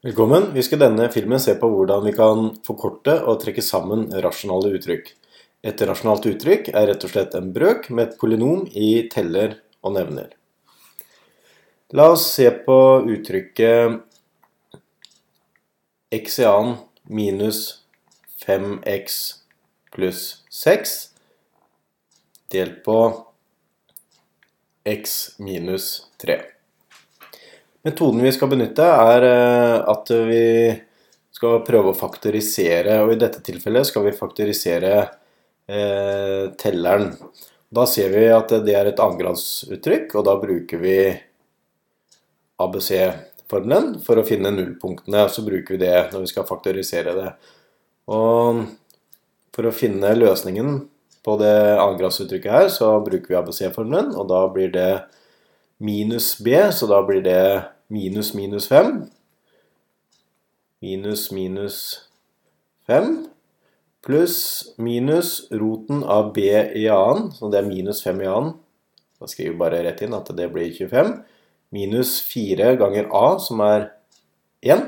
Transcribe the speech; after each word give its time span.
Velkommen. 0.00 0.54
Vi 0.54 0.62
skal 0.64 0.80
denne 0.80 1.10
filmen 1.12 1.36
se 1.44 1.52
på 1.60 1.68
hvordan 1.68 2.06
vi 2.06 2.14
kan 2.16 2.46
forkorte 2.64 3.18
og 3.28 3.42
trekke 3.42 3.60
sammen 3.60 4.06
rasjonale 4.24 4.70
uttrykk. 4.78 5.10
Et 5.60 5.82
rasjonalt 5.84 6.24
uttrykk 6.30 6.70
er 6.72 6.86
rett 6.88 7.02
og 7.04 7.10
slett 7.12 7.34
en 7.36 7.50
brøk 7.52 7.90
med 7.92 8.06
et 8.06 8.14
polynom 8.16 8.62
i 8.72 9.10
teller 9.12 9.58
og 9.84 9.92
nevner. 9.98 10.30
La 11.92 12.06
oss 12.14 12.24
se 12.32 12.46
på 12.64 12.76
uttrykket 13.12 13.98
x 16.16 16.38
i 16.40 16.46
annen 16.48 16.78
minus 17.04 17.60
5x 18.46 19.18
pluss 19.92 20.22
6 20.62 20.94
delt 22.56 22.80
på 22.88 22.96
x 24.88 25.36
minus 25.44 25.90
3. 26.24 26.40
Metoden 27.82 28.20
vi 28.22 28.32
skal 28.32 28.50
benytte, 28.52 28.84
er 28.84 29.24
eh, 29.24 29.76
at 29.88 30.10
vi 30.28 30.44
skal 31.32 31.62
prøve 31.64 31.94
å 31.94 31.96
faktorisere. 31.96 32.98
Og 33.06 33.14
i 33.14 33.20
dette 33.20 33.40
tilfellet 33.44 33.88
skal 33.88 34.04
vi 34.04 34.16
faktorisere 34.16 34.92
eh, 35.00 36.50
telleren. 36.60 37.14
Da 37.70 37.86
ser 37.88 38.12
vi 38.12 38.26
at 38.34 38.52
det 38.66 38.74
er 38.76 38.90
et 38.90 39.00
annengradsuttrykk, 39.00 40.12
og 40.18 40.26
da 40.26 40.34
bruker 40.42 40.82
vi 40.82 40.98
ABC-formelen 42.60 43.94
for 44.04 44.20
å 44.20 44.26
finne 44.28 44.52
nullpunktene. 44.52 45.24
Så 45.32 45.46
bruker 45.46 45.78
vi 45.78 45.84
det 45.86 46.10
når 46.10 46.26
vi 46.26 46.32
skal 46.34 46.48
faktorisere 46.50 47.14
det. 47.16 47.30
Og 48.12 48.64
for 49.56 49.70
å 49.70 49.74
finne 49.74 50.12
løsningen 50.18 50.82
på 51.24 51.38
det 51.40 51.56
annengradsuttrykket 51.78 52.52
her, 52.52 52.68
så 52.72 52.92
bruker 53.04 53.32
vi 53.32 53.40
ABC-formelen, 53.40 54.12
og 54.18 54.28
da 54.28 54.44
blir 54.52 54.68
det 54.74 54.90
minus 55.80 56.34
b, 56.44 56.56
så 56.72 56.88
da 56.90 57.00
blir 57.06 57.22
det 57.24 57.42
minus 57.90 58.32
minus 58.38 58.70
5. 58.70 58.94
Minus 60.80 61.28
minus 61.34 61.76
5 62.88 63.30
pluss 64.02 64.74
minus 64.76 65.50
roten 65.50 66.04
av 66.04 66.32
b 66.32 66.48
i 66.74 66.88
annen, 66.88 67.30
så 67.36 67.50
det 67.52 67.60
er 67.60 67.68
minus 67.68 68.02
5 68.04 68.22
i 68.22 68.28
annen. 68.30 68.54
Da 69.20 69.28
skriver 69.28 69.52
vi 69.52 69.60
bare 69.60 69.82
rett 69.84 70.00
inn 70.04 70.16
at 70.16 70.30
det 70.36 70.48
blir 70.52 70.72
25. 70.72 71.12
Minus 71.76 72.16
4 72.26 72.74
ganger 72.80 73.10
a, 73.14 73.26
som 73.42 73.60
er 73.62 73.90
1, 74.64 74.86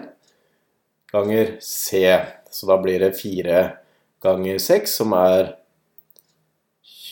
ganger 1.12 1.56
c. 1.62 2.00
Så 2.52 2.68
da 2.68 2.78
blir 2.80 3.04
det 3.04 3.12
4 3.20 3.60
ganger 4.24 4.62
6, 4.62 4.96
som 5.02 5.12
er 5.18 5.52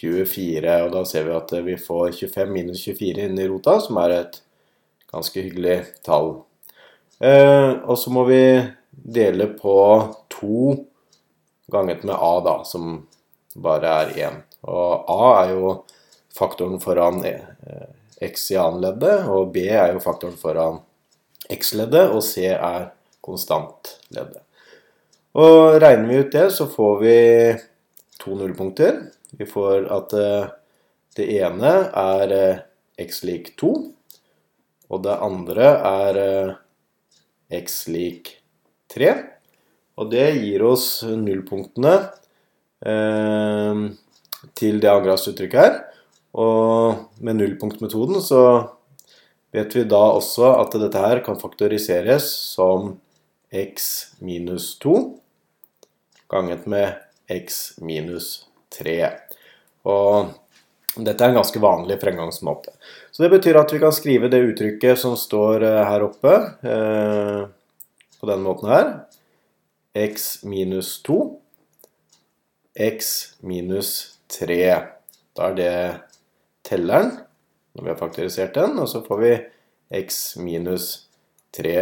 24, 0.00 0.78
og 0.86 0.94
da 0.94 1.04
ser 1.04 1.26
vi 1.28 1.36
at 1.36 1.52
vi 1.66 1.76
får 1.76 2.14
25 2.16 2.54
minus 2.54 2.86
24 2.88 3.28
inni 3.28 3.44
rota, 3.50 3.76
som 3.84 4.00
er 4.00 4.16
et 4.16 4.40
ganske 5.12 5.42
hyggelig 5.42 5.84
tall. 6.06 6.34
Eh, 7.20 7.70
og 7.84 7.98
så 7.98 8.12
må 8.14 8.24
vi 8.28 8.42
dele 8.90 9.46
på 9.58 9.76
2 10.40 10.76
ganget 11.70 12.04
med 12.04 12.16
a, 12.16 12.34
da, 12.44 12.56
som 12.64 13.06
bare 13.54 13.94
er 14.04 14.12
1. 14.30 14.38
Og 14.70 15.10
a 15.10 15.32
er 15.42 15.54
jo 15.54 15.72
faktoren 16.36 16.80
foran 16.82 17.24
eh, 17.26 17.90
x 18.20 18.50
i 18.54 18.58
annenleddet, 18.60 19.26
og 19.28 19.52
b 19.54 19.64
er 19.68 19.94
jo 19.94 20.02
faktoren 20.04 20.38
foran 20.38 20.80
x-leddet, 21.50 22.10
og 22.12 22.22
c 22.24 22.46
er 22.52 22.90
konstantleddet. 23.24 24.42
Og 25.40 25.78
regner 25.80 26.08
vi 26.08 26.18
ut 26.20 26.32
det, 26.34 26.48
så 26.54 26.66
får 26.70 26.98
vi 27.00 27.16
to 28.20 28.34
nullpunkter. 28.36 28.98
Vi 29.38 29.46
får 29.48 29.86
at 29.94 30.14
eh, 30.18 30.50
det 31.16 31.26
ene 31.40 31.72
er 31.96 32.34
x 33.00 33.22
lik 33.26 33.54
2, 33.60 33.72
og 34.90 35.04
det 35.06 35.16
andre 35.22 35.68
er 35.86 36.18
eh, 36.20 36.54
x 37.60 37.84
lik 37.90 38.34
3. 38.90 39.12
Og 40.00 40.10
det 40.10 40.26
gir 40.40 40.64
oss 40.66 41.02
nullpunktene 41.04 41.94
eh, 42.86 43.84
til 44.58 44.82
det 44.82 44.90
angrepsuttrykket 44.90 45.62
her. 45.62 45.78
Og 46.40 47.22
med 47.22 47.38
nullpunktmetoden 47.40 48.20
så 48.22 48.42
vet 49.54 49.74
vi 49.74 49.86
da 49.90 50.02
også 50.14 50.52
at 50.60 50.76
dette 50.78 51.02
her 51.02 51.22
kan 51.26 51.38
faktoriseres 51.40 52.28
som 52.54 52.94
x 53.50 54.14
minus 54.22 54.76
2 54.82 54.94
ganget 56.30 56.66
med 56.70 56.94
x 57.30 57.78
minus 57.82 58.46
3. 58.74 59.10
Og 59.90 60.30
dette 60.96 61.24
er 61.24 61.30
en 61.30 61.38
ganske 61.38 61.60
vanlig 61.62 62.00
fremgangsmåte. 62.00 62.72
Så 63.10 63.22
det 63.22 63.30
betyr 63.30 63.60
at 63.60 63.72
vi 63.72 63.78
kan 63.82 63.94
skrive 63.94 64.30
det 64.32 64.42
uttrykket 64.42 64.98
som 64.98 65.16
står 65.18 65.62
eh, 65.66 65.82
her 65.86 66.06
oppe, 66.06 66.34
eh, 66.66 67.42
på 68.20 68.28
denne 68.28 68.44
måten 68.44 68.70
her. 68.70 68.90
x 69.94 70.44
minus 70.44 71.02
2, 71.06 71.18
x 72.74 73.34
minus 73.40 74.18
3. 74.38 74.58
Da 75.36 75.50
er 75.50 75.54
det 75.54 75.74
telleren, 76.66 77.12
når 77.72 77.84
vi 77.84 77.92
har 77.92 78.00
faktorisert 78.00 78.54
den, 78.54 78.78
og 78.78 78.88
så 78.90 79.02
får 79.06 79.22
vi 79.22 79.32
x 80.02 80.36
minus 80.36 81.06
3 81.56 81.76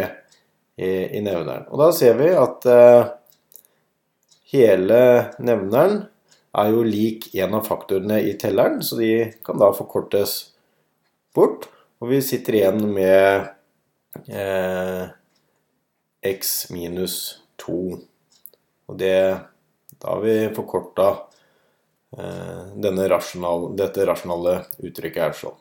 i, 0.77 0.91
i 1.17 1.21
nevneren. 1.21 1.65
Og 1.69 1.81
da 1.81 1.89
ser 1.97 2.17
vi 2.21 2.29
at 2.37 2.65
eh, 2.69 3.09
hele 4.53 5.01
nevneren 5.41 6.03
er 6.57 6.71
jo 6.73 6.81
lik 6.85 7.29
en 7.37 7.53
av 7.59 7.67
faktorene 7.67 8.19
i 8.25 8.33
telleren, 8.39 8.81
så 8.81 8.97
de 8.99 9.11
kan 9.45 9.59
da 9.61 9.69
forkortes 9.75 10.39
bort. 11.35 11.69
Og 11.99 12.13
vi 12.13 12.21
sitter 12.23 12.57
igjen 12.57 12.81
med 12.95 13.49
eh, 14.31 15.11
x 16.25 16.69
minus 16.73 17.17
2. 17.61 17.79
Og 18.89 18.97
det, 18.97 19.37
da 19.99 20.13
har 20.15 20.23
vi 20.23 20.37
forkorta 20.55 21.09
eh, 22.17 23.07
rasjonal, 23.13 23.69
dette 23.77 24.07
rasjonale 24.07 24.61
uttrykket 24.79 25.23
her 25.27 25.37
sånn. 25.37 25.59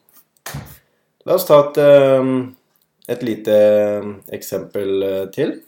La 1.29 1.37
oss 1.37 1.45
ta 1.49 1.61
et, 1.67 1.81
eh, 1.83 2.35
et 3.13 3.25
lite 3.27 3.57
eksempel 4.33 5.03
eh, 5.03 5.25
til. 5.35 5.59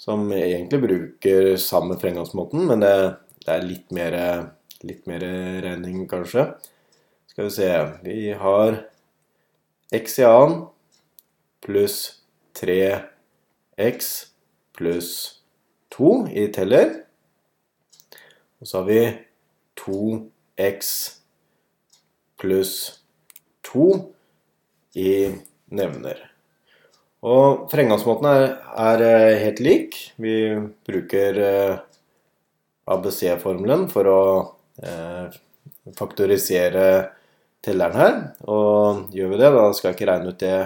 Som 0.00 0.30
egentlig 0.32 0.80
bruker 0.80 1.56
samme 1.60 1.98
fremgangsmåten, 2.00 2.64
men 2.64 2.80
det 2.80 2.94
det 3.50 3.56
er 3.58 3.66
litt 3.66 3.88
mer, 3.90 4.14
litt 4.86 5.08
mer 5.10 5.24
regning, 5.64 6.04
kanskje. 6.06 6.44
Skal 7.26 7.48
vi 7.48 7.50
se 7.50 7.70
Vi 8.04 8.18
har 8.38 8.76
x 9.90 10.20
i 10.22 10.26
annen 10.28 10.68
pluss 11.66 11.96
3x 12.54 14.12
pluss 14.78 15.10
2 15.96 16.14
i 16.30 16.46
teller. 16.54 16.94
Og 18.62 18.70
så 18.70 18.84
har 18.84 18.86
vi 18.86 19.02
2x 19.82 20.94
pluss 22.38 22.74
2 23.66 23.90
i 24.94 25.12
nevner. 25.74 26.22
Og 27.26 27.66
fremgangsmåten 27.72 28.30
er, 28.30 28.50
er, 28.78 29.08
helt 29.42 29.58
lik. 29.60 30.02
Vi 30.22 30.54
bruker 30.86 31.46
ABC-formelen 32.90 33.86
for 33.92 34.10
å 34.10 34.20
eh, 34.82 35.38
faktorisere 35.98 36.86
telleren 37.64 38.00
her. 38.00 38.20
Og 38.50 39.14
gjør 39.14 39.34
vi 39.34 39.40
det, 39.40 39.50
da 39.56 39.66
skal 39.76 39.90
jeg 39.90 39.98
ikke 39.98 40.10
regne 40.10 40.32
ut 40.34 40.40
det 40.42 40.56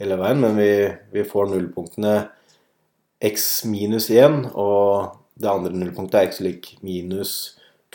hele 0.00 0.18
veien, 0.20 0.42
men 0.42 0.56
vi, 0.58 0.70
vi 1.14 1.24
får 1.26 1.52
nullpunktene 1.52 2.16
x 3.26 3.64
minus 3.70 4.10
1, 4.12 4.50
og 4.52 5.16
det 5.40 5.50
andre 5.50 5.72
nullpunktet 5.72 6.20
er 6.20 6.30
x 6.30 6.40
lik 6.44 6.72
minus 6.84 7.36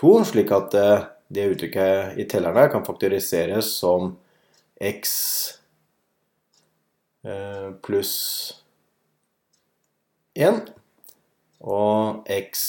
2, 0.02 0.14
slik 0.32 0.54
at 0.56 0.78
eh, 0.78 1.08
det 1.32 1.50
uttrykket 1.54 2.20
i 2.20 2.28
telleren 2.30 2.60
her 2.60 2.72
kan 2.74 2.86
faktoriseres 2.86 3.70
som 3.80 4.16
x 4.82 5.14
eh, 7.24 7.70
pluss 7.86 8.16
1 10.36 10.72
og 11.62 12.26
x 12.32 12.66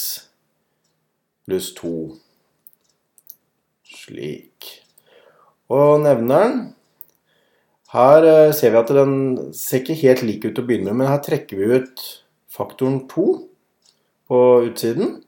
pluss 1.47 1.73
2. 1.79 1.93
Slik. 3.93 4.69
Og 5.73 6.01
nevneren 6.05 6.73
Her 7.93 8.25
eh, 8.25 8.55
ser 8.57 8.73
vi 8.73 8.81
at 8.81 8.91
den 8.97 9.15
ser 9.57 9.83
ikke 9.83 9.99
helt 10.01 10.23
lik 10.25 10.47
ut 10.47 10.55
til 10.57 10.63
å 10.63 10.69
begynne 10.69 10.95
med, 10.95 11.03
men 11.03 11.11
her 11.11 11.21
trekker 11.25 11.59
vi 11.61 11.81
ut 11.83 12.05
faktoren 12.53 13.03
2 13.11 13.27
på 14.33 14.39
utsiden. 14.65 15.19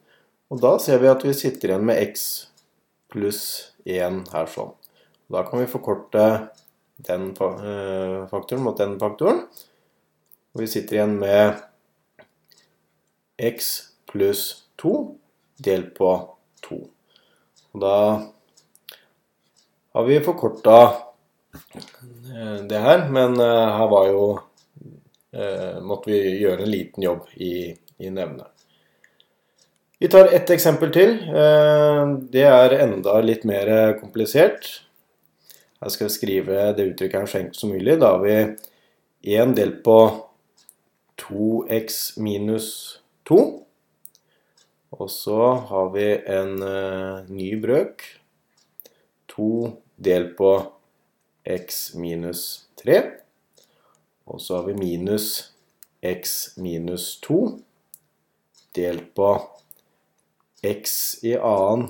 Og 0.48 0.62
da 0.62 0.78
ser 0.80 1.02
vi 1.02 1.10
at 1.10 1.24
vi 1.26 1.34
sitter 1.36 1.74
igjen 1.74 1.84
med 1.84 2.00
x 2.06 2.24
pluss 3.12 3.42
1 3.84 4.22
her 4.32 4.48
sånn. 4.48 4.72
Da 5.28 5.44
kan 5.44 5.60
vi 5.60 5.68
forkorte 5.68 6.24
den 7.04 7.32
eh, 7.36 8.24
faktoren 8.30 8.64
mot 8.64 8.80
den 8.80 8.96
faktoren. 9.02 9.44
Og 10.54 10.64
vi 10.64 10.70
sitter 10.70 11.00
igjen 11.00 11.18
med 11.20 11.60
x 13.36 13.74
pluss 14.08 14.64
2 14.80 14.94
delt 15.56 15.94
på 15.96 16.10
2. 16.68 16.78
Og 17.74 17.82
da 17.82 17.96
har 19.94 20.04
vi 20.08 20.18
forkorta 20.24 20.78
eh, 21.54 22.56
det 22.70 22.80
her, 22.82 23.06
men 23.14 23.38
eh, 23.40 23.76
her 23.78 23.90
var 23.90 24.08
jo 24.10 24.24
eh, 25.34 25.78
måtte 25.82 26.10
vi 26.10 26.18
gjøre 26.40 26.64
en 26.64 26.72
liten 26.72 27.06
jobb 27.06 27.28
i, 27.34 27.70
i 27.98 28.10
nevnet. 28.10 28.50
Vi 30.02 30.10
tar 30.10 30.32
ett 30.34 30.50
eksempel 30.50 30.90
til. 30.92 31.14
Det 32.34 32.42
er 32.44 32.74
enda 32.82 33.14
litt 33.24 33.46
mer 33.48 33.94
komplisert. 33.96 34.66
Her 35.80 35.92
skal 35.94 36.10
skrive 36.12 36.66
det 36.76 36.88
uttrykket 36.90 37.22
her 37.22 37.30
så 37.30 37.38
enkelt 37.38 37.60
som 37.60 37.72
mulig. 37.72 37.94
Da 38.02 38.10
har 38.16 38.20
vi 38.20 38.34
1 39.38 39.54
delt 39.56 39.78
på 39.86 39.96
2x 41.22 42.18
minus 42.20 42.98
2. 43.30 43.63
Og 44.94 45.10
så 45.10 45.38
har 45.68 45.90
vi 45.94 46.06
en 46.30 46.54
uh, 46.62 47.30
ny 47.30 47.50
brøk. 47.62 48.04
2 49.34 49.48
delt 49.96 50.36
på 50.38 50.52
x 51.44 51.94
minus 51.98 52.68
3. 52.82 53.00
Og 54.30 54.40
så 54.40 54.60
har 54.60 54.68
vi 54.68 54.76
minus 54.78 55.50
x 56.04 56.54
minus 56.60 57.18
2 57.24 57.40
delt 58.76 59.10
på 59.16 59.30
x 60.64 60.94
i 61.24 61.34
annen 61.36 61.88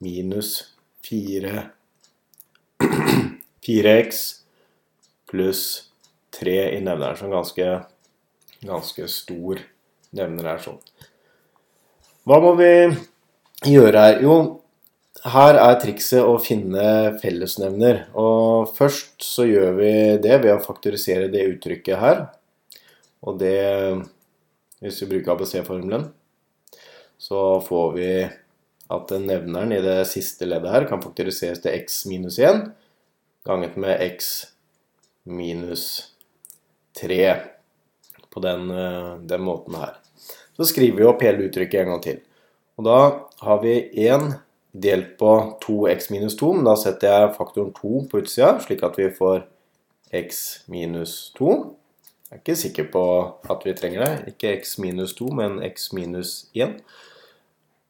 minus 0.00 0.54
4 1.06 1.66
4x 3.66 4.20
pluss 5.30 5.64
3 6.30 6.56
i 6.76 6.80
nevneren, 6.80 7.16
som 7.16 7.30
ganske, 7.30 7.66
ganske 8.64 9.08
stor 9.10 9.60
nevner 10.16 10.48
er 10.54 10.62
sånn. 10.64 10.80
Hva 12.30 12.36
må 12.38 12.52
vi 12.54 12.66
gjøre 13.66 14.00
her? 14.04 14.20
Jo, 14.22 14.34
her 15.32 15.56
er 15.58 15.78
trikset 15.82 16.22
å 16.22 16.36
finne 16.38 16.82
fellesnevner. 17.18 18.04
Og 18.14 18.68
først 18.76 19.24
så 19.26 19.48
gjør 19.48 19.72
vi 19.80 19.88
det 20.22 20.36
ved 20.44 20.52
å 20.54 20.60
faktorisere 20.62 21.26
det 21.32 21.48
uttrykket 21.56 21.98
her. 21.98 22.20
Og 23.26 23.40
det 23.42 23.56
Hvis 24.78 25.02
vi 25.02 25.08
bruker 25.10 25.32
ABC-formelen, 25.34 26.06
så 27.18 27.58
får 27.66 27.88
vi 27.96 28.12
at 28.94 29.10
nevneren 29.26 29.74
i 29.74 29.80
det 29.82 29.98
siste 30.08 30.46
leddet 30.46 30.72
her 30.72 30.86
kan 30.88 31.02
faktoriseres 31.02 31.60
til 31.60 31.74
x 31.82 32.04
minus 32.08 32.38
1 32.38 32.62
ganget 33.44 33.74
med 33.76 34.00
x 34.06 34.30
minus 35.26 36.14
3 36.96 37.18
på 38.30 38.44
den, 38.46 38.70
den 39.26 39.44
måten 39.44 39.76
her. 39.82 39.98
Så 40.56 40.68
skriver 40.70 40.98
vi 40.98 41.08
opp 41.08 41.22
hele 41.24 41.46
uttrykket 41.48 41.82
en 41.82 41.92
gang 41.94 42.04
til. 42.04 42.20
Og 42.80 42.86
da 42.86 43.00
har 43.44 43.60
vi 43.64 43.74
1 44.06 44.30
delt 44.72 45.16
på 45.18 45.32
2x 45.64 46.10
minus 46.12 46.36
2, 46.38 46.52
men 46.58 46.68
da 46.68 46.76
setter 46.78 47.10
jeg 47.10 47.34
faktoren 47.36 47.72
2 47.76 48.04
på 48.10 48.22
utsida, 48.22 48.54
slik 48.62 48.84
at 48.86 48.98
vi 48.98 49.10
får 49.14 49.44
x 50.14 50.40
minus 50.70 51.32
2. 51.38 51.54
Jeg 52.30 52.36
er 52.36 52.42
ikke 52.42 52.58
sikker 52.60 52.90
på 52.92 53.04
at 53.50 53.64
vi 53.66 53.74
trenger 53.74 54.04
det. 54.04 54.34
Ikke 54.34 54.52
x 54.60 54.76
minus 54.78 55.16
2, 55.18 55.30
men 55.34 55.58
x 55.66 55.90
minus 55.96 56.34
1. 56.54 56.76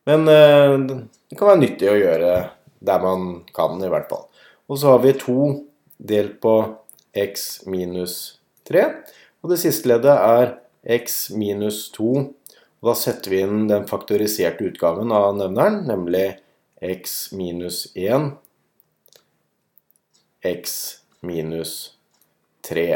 Men 0.08 0.28
eh, 0.32 0.76
det 1.28 1.36
kan 1.36 1.52
være 1.52 1.60
nyttig 1.60 1.90
å 1.92 1.98
gjøre 1.98 2.32
der 2.80 3.02
man 3.04 3.26
kan, 3.56 3.76
i 3.84 3.90
hvert 3.92 4.08
fall. 4.08 4.24
Og 4.70 4.80
så 4.80 4.94
har 4.94 5.02
vi 5.04 5.12
2 5.20 5.36
delt 6.08 6.38
på 6.40 6.54
x 7.12 7.66
minus 7.68 8.40
3. 8.68 8.86
Og 9.44 9.52
det 9.52 9.60
siste 9.60 9.90
leddet 9.90 10.16
er 10.16 10.54
x 10.96 11.28
minus 11.36 11.88
2. 11.96 12.30
Og 12.80 12.92
da 12.92 12.96
setter 12.96 13.32
vi 13.34 13.42
inn 13.44 13.66
den 13.68 13.86
faktoriserte 13.88 14.64
utgaven 14.70 15.12
av 15.12 15.34
nevneren, 15.36 15.82
nemlig 15.88 16.40
x 16.80 17.30
minus 17.36 17.84
1, 17.92 18.30
x 20.48 20.76
minus 21.20 21.74
3. 22.64 22.86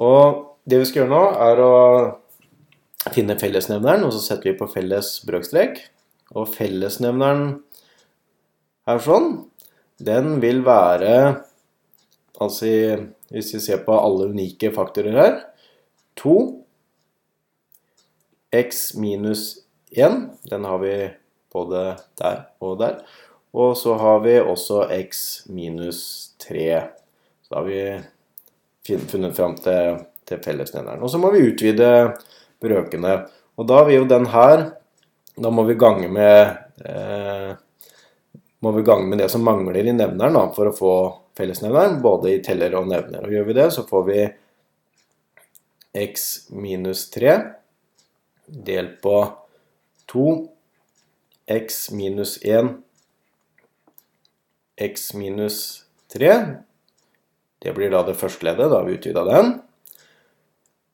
Og 0.00 0.44
det 0.64 0.80
vi 0.80 0.88
skal 0.88 1.04
gjøre 1.04 1.12
nå, 1.12 1.24
er 1.44 1.60
å 1.60 1.74
finne 3.12 3.36
fellesnevneren, 3.36 4.06
og 4.06 4.14
så 4.16 4.22
setter 4.24 4.52
vi 4.52 4.58
på 4.58 4.70
felles 4.72 5.18
brøkstrek. 5.28 5.82
Og 6.32 6.48
fellesnevneren 6.54 7.58
her 8.88 9.02
sånn, 9.04 9.34
den 10.00 10.38
vil 10.42 10.64
være 10.66 11.44
Altså 12.42 12.66
hvis 13.30 13.52
vi 13.54 13.60
ser 13.62 13.84
på 13.86 13.94
alle 13.94 14.26
unike 14.32 14.72
faktorer 14.74 15.14
her 15.14 15.36
2 16.18 16.32
x 18.54 18.94
minus 18.94 19.56
1, 19.90 20.12
den 20.50 20.64
har 20.64 20.78
vi 20.78 20.94
både 21.52 21.96
der 22.18 22.40
og 22.62 22.78
der. 22.78 22.98
Og 23.54 23.76
så 23.78 23.94
har 23.98 24.20
vi 24.24 24.38
også 24.40 24.86
x 24.90 25.42
minus 25.46 26.30
3. 26.42 26.82
Så 27.42 27.54
da 27.54 27.60
har 27.60 27.68
vi 27.68 28.98
funnet 29.10 29.36
fram 29.36 29.54
til, 29.62 30.00
til 30.26 30.42
fellesnevneren. 30.42 31.02
Og 31.02 31.10
så 31.10 31.18
må 31.22 31.30
vi 31.34 31.44
utvide 31.46 31.90
brøkene. 32.62 33.20
Og 33.54 33.68
da 33.70 33.84
vil 33.86 34.02
jo 34.02 34.08
den 34.10 34.26
her 34.32 34.70
Da 35.34 35.50
må 35.50 35.64
vi 35.66 35.74
gange 35.74 36.06
med 36.14 36.54
eh, 36.86 37.56
må 38.62 38.70
vi 38.72 38.84
gange 38.86 39.08
med 39.10 39.18
det 39.18 39.26
som 39.32 39.42
mangler 39.42 39.82
i 39.82 39.92
nevneren 39.92 40.36
da, 40.38 40.44
for 40.54 40.70
å 40.70 40.76
få 40.76 40.92
fellesnevneren, 41.34 41.98
både 42.04 42.36
i 42.36 42.42
teller 42.42 42.76
og 42.78 42.86
nevner. 42.86 43.26
Og 43.26 43.34
gjør 43.34 43.48
vi 43.48 43.56
det, 43.58 43.66
så 43.74 43.82
får 43.88 44.04
vi 44.06 44.20
x 46.04 46.28
minus 46.54 47.08
3 47.10 47.34
delt 48.46 49.00
på 49.02 49.18
2 50.12 50.28
x 51.46 51.90
minus 51.90 52.38
1 52.42 52.74
x 54.76 55.14
minus 55.14 55.84
3. 56.12 56.32
Det 57.58 57.72
blir 57.74 57.92
da 57.92 58.02
det 58.04 58.16
første 58.18 58.46
leddet. 58.46 58.68
Da 58.70 58.80
har 58.80 58.88
vi 58.88 58.98
utvida 58.98 59.24
den. 59.28 59.54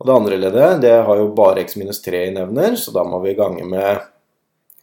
Og 0.00 0.08
det 0.08 0.16
andre 0.16 0.38
leddet 0.38 0.82
det 0.84 0.94
har 1.04 1.20
jo 1.20 1.32
bare 1.36 1.64
x 1.64 1.76
minus 1.76 2.00
3 2.04 2.22
i 2.28 2.34
nevner, 2.34 2.76
så 2.76 2.92
da 2.94 3.04
må 3.04 3.20
vi 3.24 3.36
gange 3.38 3.66
med 3.68 4.06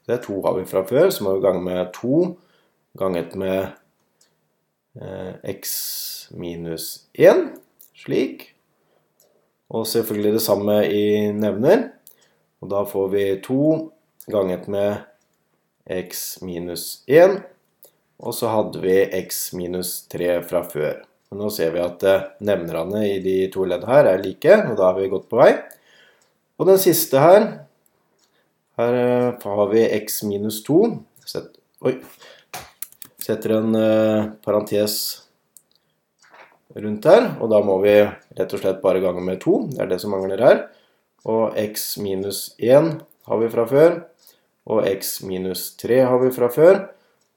Det 0.08 0.22
to 0.24 0.38
har 0.40 0.54
vi 0.56 0.64
fra 0.64 0.86
før, 0.88 1.10
så 1.12 1.25
må 1.25 1.34
vi 1.36 1.42
gange 1.44 1.60
med 1.66 1.90
2 1.92 2.19
ganget 2.96 3.34
med 3.36 3.74
eh, 5.02 5.34
x 5.44 6.30
minus 6.31 7.10
1. 7.14 7.50
Slik. 7.92 8.54
Og 9.68 9.84
selvfølgelig 9.88 10.34
det 10.38 10.42
samme 10.42 10.78
i 10.88 11.31
nevner. 11.36 11.90
Og 12.63 12.71
da 12.71 12.83
får 12.89 13.12
vi 13.13 13.25
2 13.45 13.68
ganget 14.33 14.68
med 14.71 15.04
x 15.88 16.42
minus 16.42 17.04
1. 17.07 17.39
Og 18.18 18.33
så 18.33 18.50
hadde 18.50 18.81
vi 18.81 18.95
x 19.21 19.51
minus 19.54 20.00
3 20.09 20.39
fra 20.48 20.63
før. 20.65 21.04
Men 21.30 21.44
nå 21.44 21.51
ser 21.54 21.74
vi 21.75 21.83
at 21.83 22.04
eh, 22.07 22.25
nevnerne 22.48 23.04
i 23.09 23.18
de 23.24 23.36
to 23.51 23.65
leddene 23.68 23.92
her 23.92 24.09
er 24.13 24.24
like, 24.24 24.54
og 24.69 24.77
da 24.80 24.89
har 24.89 24.98
vi 24.98 25.11
gått 25.11 25.28
på 25.30 25.42
vei. 25.42 25.52
Og 26.57 26.69
den 26.69 26.80
siste 26.81 27.21
her, 27.21 27.47
her 28.80 28.99
eh, 29.04 29.44
har 29.44 29.71
vi 29.73 29.83
x 29.99 30.21
minus 30.28 30.61
2. 30.66 30.80
Sett, 31.28 31.52
oi, 31.83 31.97
setter 33.19 33.57
en 33.57 33.76
uh, 33.76 34.30
parentes 34.45 34.94
rundt 36.71 37.07
her, 37.09 37.26
og 37.44 37.52
da 37.52 37.59
må 37.66 37.76
vi 37.83 37.97
rett 37.99 38.54
og 38.56 38.61
slett 38.61 38.80
bare 38.80 39.02
gange 39.04 39.23
med 39.26 39.42
2. 39.44 39.57
Det 39.73 39.81
er 39.83 39.92
det 39.92 39.99
som 39.99 40.16
mangler 40.16 40.44
her. 40.45 40.61
Og 41.28 41.57
x 41.60 41.96
minus 42.00 42.56
1 42.57 42.94
har 43.28 43.42
vi 43.42 43.50
fra 43.52 43.66
før 43.68 44.00
og 44.68 44.84
x 44.84 45.22
minus 45.24 45.69
3 45.80 46.02
har 46.10 46.19
vi 46.19 46.31
fra 46.36 46.50
før. 46.52 46.81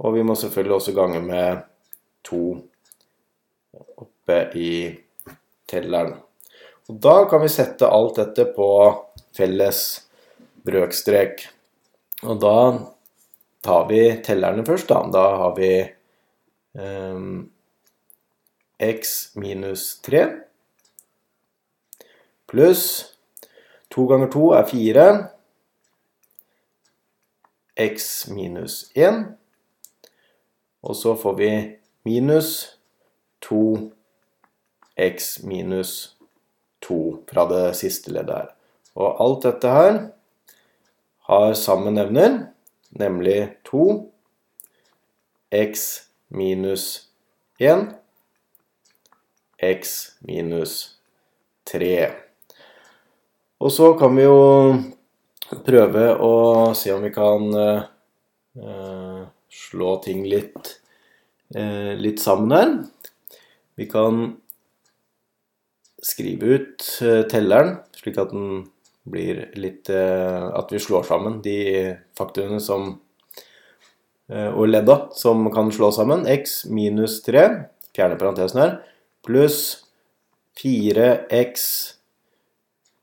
Og 0.00 0.16
vi 0.16 0.24
må 0.26 0.34
selvfølgelig 0.38 0.76
også 0.76 0.94
gange 0.96 1.20
med 1.22 1.62
2 2.26 2.40
oppe 4.02 4.38
i 4.58 4.72
telleren. 5.70 6.16
Og 6.90 6.98
da 7.04 7.14
kan 7.30 7.42
vi 7.44 7.52
sette 7.52 7.86
alt 7.86 8.18
dette 8.18 8.48
på 8.56 8.70
felles 9.36 9.82
brøkstrek. 10.66 11.44
Og 12.26 12.40
da 12.42 12.56
tar 13.64 13.86
vi 13.92 14.02
tellerne 14.26 14.66
først, 14.66 14.90
da. 14.90 15.04
Da 15.12 15.24
har 15.44 15.54
vi 15.58 15.70
um, 16.74 17.44
x 18.80 19.36
minus 19.38 19.92
3 20.02 20.24
pluss 22.50 22.84
2 23.90 24.06
ganger 24.06 24.30
2 24.30 24.50
er 24.50 24.66
4 24.66 25.28
x 27.80 28.28
minus 28.28 28.90
1. 28.94 29.24
Og 30.82 30.96
så 30.96 31.16
får 31.16 31.34
vi 31.34 31.76
minus 32.02 32.78
2x 33.44 35.46
minus 35.46 36.16
2 36.86 37.24
fra 37.32 37.48
det 37.50 37.76
siste 37.76 38.12
leddet 38.12 38.36
her. 38.36 38.46
Og 38.94 39.24
alt 39.24 39.42
dette 39.44 39.68
her 39.68 40.08
har 41.30 41.54
samme 41.54 41.90
nevner, 41.94 42.46
nemlig 42.90 43.56
2 43.64 44.12
x 45.50 46.00
minus 46.28 47.08
1 47.58 47.94
x 49.60 50.10
minus 50.20 50.98
3. 51.66 52.29
Og 53.60 53.72
så 53.72 53.90
kan 54.00 54.14
vi 54.16 54.24
jo 54.24 54.36
prøve 55.66 56.04
å 56.24 56.34
se 56.78 56.94
om 56.94 57.02
vi 57.04 57.10
kan 57.12 57.50
eh, 57.60 59.24
slå 59.52 59.96
ting 60.04 60.22
litt, 60.30 60.78
eh, 61.54 61.92
litt 62.00 62.22
sammen 62.22 62.54
her. 62.56 62.72
Vi 63.76 63.88
kan 63.90 64.22
skrive 66.00 66.56
ut 66.56 66.88
eh, 67.04 67.26
telleren, 67.28 67.76
slik 68.00 68.16
at 68.22 68.32
den 68.32 68.64
blir 69.10 69.46
litt 69.60 69.88
eh, 69.92 70.48
At 70.56 70.72
vi 70.72 70.80
slår 70.80 71.04
sammen 71.08 71.40
de 71.44 71.60
faktorene 72.16 72.60
som 72.64 72.96
og 74.30 74.68
ledda 74.68 74.94
som 75.18 75.48
kan 75.50 75.72
slå 75.74 75.88
sammen. 75.90 76.20
x 76.22 76.60
minus 76.70 77.16
3, 77.26 77.48
fjerne 77.90 78.14
parentesen 78.14 78.60
her, 78.62 78.76
pluss 79.26 79.56
4x 80.54 81.64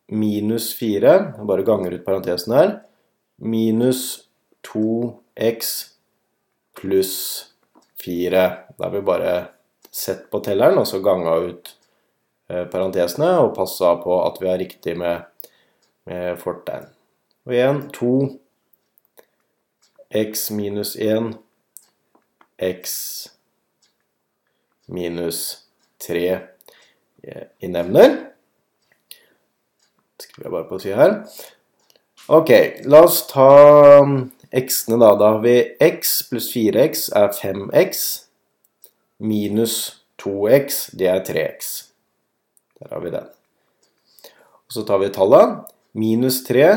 minus 0.08 0.72
4, 0.80 1.14
Jeg 1.38 1.48
bare 1.48 1.66
ganger 1.68 1.94
ut 1.94 2.06
parentesen 2.06 2.56
her, 2.56 2.74
minus 3.38 4.30
2x 4.68 5.74
pluss 6.78 7.16
4. 8.04 8.46
Da 8.78 8.86
har 8.86 8.94
vi 8.94 9.02
bare 9.02 9.34
sett 9.92 10.30
på 10.32 10.40
telleren, 10.46 10.78
og 10.78 10.88
så 10.88 11.02
ganga 11.04 11.36
ut 11.48 11.74
eh, 12.50 12.66
parentesene 12.70 13.34
og 13.42 13.56
passa 13.58 13.96
på 14.02 14.20
at 14.24 14.42
vi 14.42 14.50
har 14.52 14.62
riktig 14.62 14.98
med, 15.00 15.26
med 16.08 16.38
fortegn. 16.42 16.88
Og 17.48 17.56
igjen 17.56 17.82
2 17.96 18.14
x 20.18 20.50
minus 20.56 20.96
1 20.96 21.34
x 22.58 22.94
minus 24.88 25.42
3 26.08 26.40
i 27.60 27.68
nevner. 27.68 28.37
Skriver 30.22 30.48
jeg 30.48 30.56
bare 30.56 30.70
på 30.70 30.80
sida 30.82 30.98
her. 31.02 31.16
Ok, 32.28 32.52
la 32.90 33.04
oss 33.06 33.22
ta 33.30 33.52
um, 34.02 34.18
x-ene, 34.52 34.98
da. 35.00 35.14
Da 35.20 35.34
har 35.36 35.44
vi 35.46 35.58
x 35.84 36.18
pluss 36.30 36.50
4x 36.52 37.08
er 37.16 37.30
5x 37.36 38.04
minus 39.24 39.78
2x, 40.22 40.90
det 40.98 41.08
er 41.12 41.24
3x. 41.26 41.72
Der 42.80 42.94
har 42.94 43.04
vi 43.06 43.14
den. 43.14 43.30
Og 44.68 44.76
så 44.76 44.84
tar 44.84 45.00
vi 45.02 45.14
tallet. 45.14 45.62
Minus 45.98 46.44
3 46.46 46.68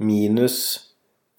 minus 0.00 0.56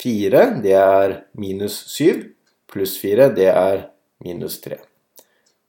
4, 0.01 0.61
det 0.61 0.75
er 0.77 1.15
minus 1.33 1.79
7. 1.95 2.33
Pluss 2.71 2.97
4, 3.01 3.31
det 3.35 3.49
er 3.49 3.87
minus 4.25 4.59
3. 4.61 4.77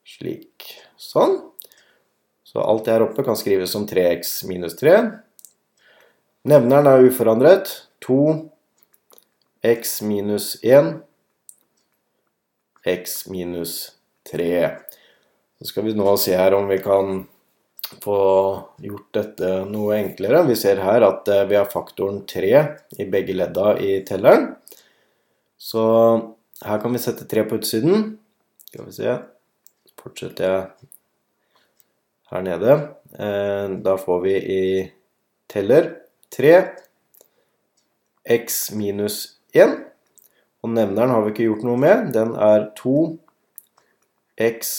Slik. 0.05 0.67
Sånn. 1.01 1.39
Så 2.53 2.61
alt 2.61 2.85
det 2.85 2.93
her 2.93 3.07
oppe 3.07 3.25
kan 3.25 3.39
skrives 3.41 3.73
som 3.73 3.87
3x 3.89 4.45
minus 4.49 4.77
3. 4.81 4.99
Nevneren 6.49 6.87
er 6.91 7.09
uforandret. 7.09 7.73
2x 8.05 10.03
minus 10.05 10.57
1. 10.63 11.01
x 12.85 13.27
minus 13.33 13.77
3. 13.89 13.99
3. 14.31 14.71
Så 15.59 15.65
skal 15.65 15.85
vi 15.85 15.95
nå 15.95 16.17
se 16.17 16.37
her 16.37 16.55
om 16.55 16.69
vi 16.69 16.79
kan 16.83 17.25
få 18.03 18.19
gjort 18.83 19.09
dette 19.15 19.51
noe 19.69 19.99
enklere. 19.99 20.45
Vi 20.49 20.57
ser 20.59 20.81
her 20.83 21.05
at 21.07 21.29
eh, 21.29 21.45
vi 21.51 21.59
har 21.59 21.71
faktoren 21.71 22.23
3 22.29 22.53
i 23.03 23.09
begge 23.11 23.37
ledda 23.37 23.77
i 23.79 23.99
telleren. 24.07 24.53
Så 25.59 25.83
her 26.65 26.81
kan 26.83 26.95
vi 26.95 27.03
sette 27.03 27.29
3 27.29 27.45
på 27.49 27.61
utsiden. 27.61 28.17
Skal 28.71 28.89
vi 28.89 28.97
se. 28.97 29.19
Fortsetter 30.03 30.49
jeg 30.49 30.91
her 32.33 32.45
nede. 32.47 32.77
Eh, 33.19 33.77
da 33.85 33.97
får 34.01 34.21
vi 34.25 34.35
i 34.37 34.65
teller 35.53 35.91
3 36.37 36.55
x 38.25 38.71
minus 38.73 39.39
1. 39.53 39.77
Og 40.63 40.71
nevneren 40.71 41.11
har 41.11 41.25
vi 41.25 41.33
ikke 41.35 41.49
gjort 41.51 41.67
noe 41.67 41.81
med. 41.81 42.13
Den 42.15 42.35
er 42.39 42.71
2 42.79 42.97
x 44.41 44.75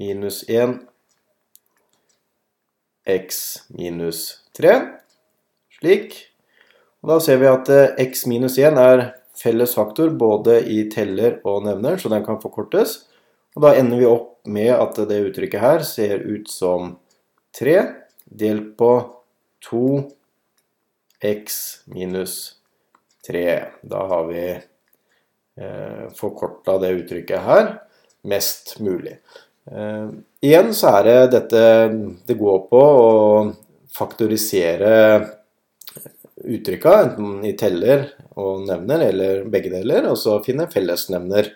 minus 0.00 0.42
1 0.48 0.78
x 3.04 3.42
minus 3.74 4.26
3. 4.56 4.78
Slik. 5.78 6.16
Og 7.04 7.12
da 7.12 7.18
ser 7.20 7.42
vi 7.42 7.50
at 7.50 7.68
eh, 7.68 8.06
x 8.06 8.24
minus 8.30 8.56
1 8.56 8.80
er 8.80 9.10
felles 9.36 9.74
faktor 9.76 10.14
både 10.16 10.60
i 10.70 10.84
teller 10.92 11.40
og 11.44 11.66
nevner, 11.66 11.98
så 11.98 12.08
den 12.08 12.24
kan 12.24 12.40
forkortes. 12.40 13.02
Og 13.54 13.62
da 13.62 13.74
ender 13.78 14.00
vi 14.00 14.06
opp 14.10 14.30
med 14.50 14.72
at 14.74 14.98
det 15.08 15.24
uttrykket 15.28 15.62
her 15.62 15.84
ser 15.86 16.18
ut 16.26 16.50
som 16.50 16.96
3 17.54 17.76
delt 18.24 18.76
på 18.78 18.90
2x 19.70 21.60
minus 21.94 22.54
3. 23.26 23.64
Da 23.82 24.06
har 24.10 24.26
vi 24.28 24.44
eh, 24.50 26.04
forkorta 26.18 26.78
det 26.82 26.92
uttrykket 26.98 27.40
her 27.46 27.70
mest 28.26 28.80
mulig. 28.82 29.18
Eh, 29.70 30.08
igjen 30.44 30.74
så 30.76 30.96
er 30.98 31.08
det 31.08 31.32
dette 31.38 31.64
det 32.26 32.36
går 32.40 32.66
på 32.68 32.82
å 32.82 33.52
faktorisere 33.94 34.92
uttrykka, 36.44 36.94
enten 37.06 37.44
i 37.46 37.54
teller 37.56 38.08
og 38.34 38.66
nevner, 38.66 39.06
eller 39.08 39.44
begge 39.48 39.70
deler, 39.72 40.10
og 40.10 40.18
så 40.20 40.40
finne 40.44 40.66
fellesnevner 40.72 41.52